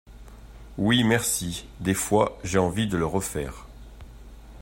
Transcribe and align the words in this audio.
Oui 0.79 1.03
merci, 1.03 1.67
des 1.79 1.93
fois 1.93 2.39
j'ai 2.43 2.57
envie 2.57 2.87
de 2.87 2.97
le 2.97 3.05
refaire. 3.05 3.67